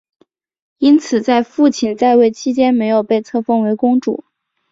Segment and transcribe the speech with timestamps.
[0.79, 4.25] 因此在父亲在位期间没有被册封为公主。